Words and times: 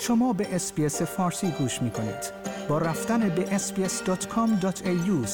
شما 0.00 0.32
به 0.32 0.54
SBS 0.54 1.02
فارسی 1.02 1.50
گوش 1.50 1.82
می 1.82 1.90
کنید. 1.90 2.32
با 2.68 2.78
رفتن 2.78 3.28
به 3.28 3.58
sbs.com.au 3.58 5.28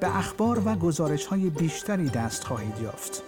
به 0.00 0.16
اخبار 0.16 0.62
و 0.68 0.74
گزارش 0.74 1.26
های 1.26 1.50
بیشتری 1.50 2.08
دست 2.08 2.44
خواهید 2.44 2.78
یافت. 2.82 3.22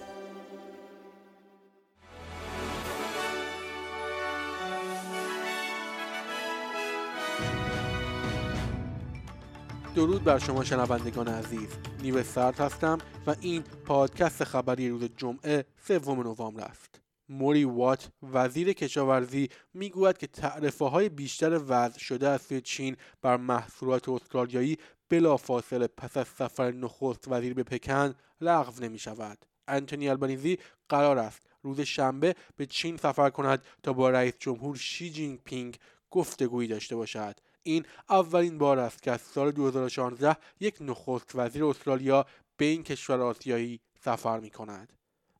درود 9.95 10.25
بر 10.25 10.39
شما 10.39 10.65
شنوندگان 10.65 11.29
عزیز 11.29 11.69
نیو 12.03 12.23
سرد 12.23 12.61
هستم 12.61 12.99
و 13.27 13.35
این 13.41 13.63
پادکست 13.85 14.45
خبری 14.45 14.89
روز 14.89 15.05
جمعه 15.17 15.65
سوم 15.89 16.21
نوامبر 16.21 16.65
است 16.65 17.04
موری 17.29 17.65
وات 17.65 18.09
وزیر 18.23 18.73
کشاورزی 18.73 19.49
می‌گوید 19.75 20.19
که 20.19 20.27
تعرفه 20.27 20.85
های 20.85 21.09
پیشتر 21.09 21.61
وضع 21.69 21.99
شده 21.99 22.29
از 22.29 22.43
سوی 22.43 22.61
چین 22.61 22.97
بر 23.23 23.37
محصولات 23.37 24.09
استرالیایی 24.09 24.79
بلافاصله 25.09 25.87
پس 25.87 26.17
از 26.17 26.29
سفر 26.29 26.73
نخست 26.73 27.25
وزیر 27.29 27.55
به 27.55 27.63
پکن 27.63 28.15
لغو 28.41 28.85
نمی 28.85 28.99
شود 28.99 29.39
انتونی 29.69 30.09
البنیزی 30.09 30.59
قرار 30.89 31.19
است 31.19 31.47
روز 31.63 31.81
شنبه 31.81 32.35
به 32.57 32.67
چین 32.67 32.97
سفر 32.97 33.31
کند 33.31 33.63
تا 33.83 33.93
با 33.93 34.11
رئیس 34.11 34.35
جمهور 34.39 34.77
شی 34.77 35.11
جینگ 35.11 35.41
پینگ 35.45 35.79
گفتگویی 36.11 36.69
داشته 36.69 36.97
باشد 36.97 37.37
این 37.63 37.85
اولین 38.11 38.59
بار 38.59 38.79
است 38.79 39.03
که 39.03 39.11
از 39.11 39.21
سال 39.21 39.51
2016 39.51 40.37
یک 40.61 40.77
نخست 40.81 41.31
وزیر 41.35 41.65
استرالیا 41.65 42.27
به 42.57 42.65
این 42.65 42.83
کشور 42.83 43.21
آسیایی 43.21 43.81
سفر 44.01 44.41
می 44.41 44.51
کند. 44.51 44.93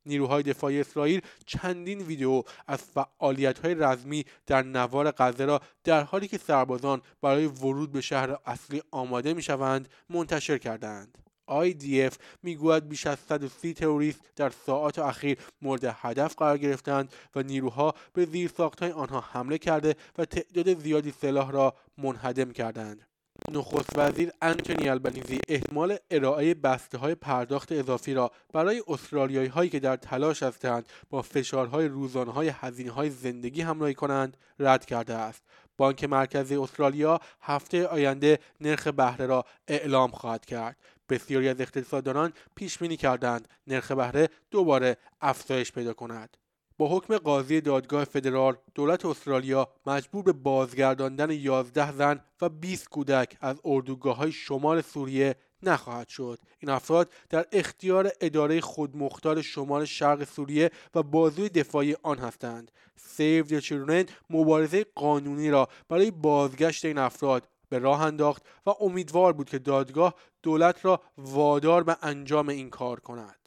نیروهای 0.07 0.43
دفاعی 0.43 0.81
اسرائیل 0.81 1.21
چندین 1.47 2.01
ویدیو 2.01 2.43
از 2.67 2.79
فعالیت 2.83 3.59
های 3.59 3.75
رزمی 3.75 4.25
در 4.47 4.63
نوار 4.63 5.11
غزه 5.11 5.45
را 5.45 5.61
در 5.85 6.03
حالی 6.03 6.29
که 6.29 6.39
سربازان 6.39 7.03
برای 7.23 7.47
ورود 7.47 7.93
به 7.93 8.01
شهر 8.01 8.39
اصلی 8.47 8.83
آماده 8.91 9.35
می 9.35 9.43
شوند 9.43 9.89
منتشر 10.11 10.59
کردند. 10.59 11.19
IDF 11.51 12.15
می‌گوید 12.43 12.89
بیش 12.89 13.07
از 13.07 13.19
130 13.19 13.75
تروریست 13.75 14.21
در 14.37 14.51
ساعات 14.67 14.99
اخیر 14.99 15.39
مورد 15.63 15.85
هدف 15.85 16.35
قرار 16.35 16.59
گرفتند 16.59 17.13
و 17.35 17.43
نیروها 17.43 17.95
به 18.13 18.25
زیرساختهای 18.25 18.91
آنها 18.91 19.21
حمله 19.21 19.59
کرده 19.59 19.97
و 20.19 20.25
تعداد 20.25 20.79
زیادی 20.79 21.11
سلاح 21.11 21.51
را 21.51 21.75
منهدم 21.99 22.53
کردند 22.53 23.07
نخست 23.51 23.99
وزیر 23.99 24.31
انتونی 24.43 24.89
البنیزی 24.89 25.41
احتمال 25.49 25.97
ارائه 26.11 26.55
بسته 26.55 26.99
های 26.99 27.15
پرداخت 27.15 27.73
اضافی 27.73 28.15
را 28.15 28.31
برای 28.53 28.83
استرالیایی 28.89 29.49
هایی 29.49 29.71
که 29.71 29.81
در 29.81 29.97
تلاش 29.97 30.43
هستند 30.43 30.89
با 31.11 31.23
فشارهای 31.23 31.89
روزانه 31.89 32.33
های 32.33 32.49
هزینه 32.49 32.91
های 32.91 33.11
زندگی 33.11 33.61
همراهی 33.61 33.95
کنند 33.95 34.37
رد 34.59 34.85
کرده 34.85 35.15
است. 35.15 35.43
بانک 35.77 36.05
مرکزی 36.05 36.57
استرالیا 36.57 37.21
هفته 37.41 37.87
آینده 37.87 38.39
نرخ 38.61 38.89
بهره 38.89 39.27
را 39.27 39.45
اعلام 39.69 40.11
خواهد 40.11 40.45
کرد. 40.45 40.77
بسیاری 41.09 41.49
از 41.49 41.61
اقتصاددانان 41.61 42.33
پیش 42.55 42.79
بینی 42.79 42.97
کردند 42.97 43.49
نرخ 43.67 43.93
بهره 43.93 44.29
دوباره 44.51 44.97
افزایش 45.21 45.73
پیدا 45.73 45.93
کند. 45.93 46.37
با 46.77 46.97
حکم 46.97 47.19
قاضی 47.19 47.61
دادگاه 47.61 48.05
فدرال 48.05 48.57
دولت 48.75 49.05
استرالیا 49.05 49.69
مجبور 49.87 50.23
به 50.23 50.33
بازگرداندن 50.33 51.31
11 51.31 51.93
زن 51.93 52.21
و 52.41 52.49
20 52.49 52.89
کودک 52.89 53.37
از 53.41 53.57
اردوگاه 53.65 54.17
های 54.17 54.33
شمال 54.33 54.81
سوریه 54.81 55.37
نخواهد 55.63 56.09
شد. 56.09 56.39
این 56.59 56.71
افراد 56.71 57.13
در 57.31 57.47
اختیار 57.53 58.13
اداره 58.21 58.61
خودمختار 58.61 59.43
شمال 59.43 59.85
شرق 59.85 60.25
سوریه 60.25 60.71
و 60.95 61.03
بازوی 61.03 61.49
دفاعی 61.49 61.97
آن 62.03 62.19
هستند. 62.19 62.71
Save 62.97 63.45
the 63.45 64.11
مبارزه 64.31 64.87
قانونی 64.95 65.51
را 65.51 65.69
برای 65.89 66.11
بازگشت 66.11 66.85
این 66.85 66.99
افراد 66.99 67.49
به 67.69 67.79
راه 67.79 68.03
انداخت 68.03 68.43
و 68.67 68.71
امیدوار 68.81 69.33
بود 69.33 69.51
که 69.51 69.59
دادگاه 69.59 70.15
دولت 70.43 70.85
را 70.85 71.01
وادار 71.19 71.85
به 71.85 71.97
انجام 72.03 72.49
این 72.49 72.71
کار 72.71 73.01
کند. 73.01 73.44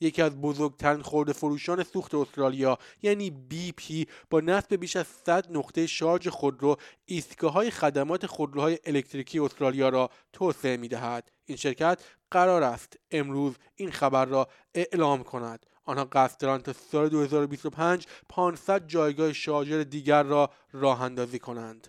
یکی 0.00 0.22
از 0.22 0.40
بزرگترین 0.40 1.02
خرده 1.02 1.32
فروشان 1.32 1.82
سوخت 1.82 2.14
استرالیا 2.14 2.78
یعنی 3.02 3.30
BP 3.30 4.06
با 4.30 4.40
نصب 4.40 4.74
بیش 4.74 4.96
از 4.96 5.06
100 5.26 5.56
نقطه 5.56 5.86
شارژ 5.86 6.28
خودرو 6.28 6.76
ایستگاه 7.04 7.52
های 7.52 7.70
خدمات 7.70 8.26
خودروهای 8.26 8.78
الکتریکی 8.84 9.38
استرالیا 9.38 9.88
را 9.88 10.10
توسعه 10.32 10.76
می 10.76 10.88
دهد. 10.88 11.30
این 11.44 11.56
شرکت 11.56 12.02
قرار 12.30 12.62
است 12.62 12.96
امروز 13.10 13.54
این 13.76 13.90
خبر 13.90 14.24
را 14.24 14.48
اعلام 14.74 15.22
کند 15.22 15.66
آنها 15.84 16.04
قصد 16.04 16.40
دارند 16.40 16.62
تا 16.62 16.72
سال 16.72 17.08
2025 17.08 18.06
500 18.28 18.86
جایگاه 18.86 19.32
شارژر 19.32 19.82
دیگر 19.82 20.22
را 20.22 20.50
راه 20.72 21.02
اندازی 21.02 21.38
کنند 21.38 21.88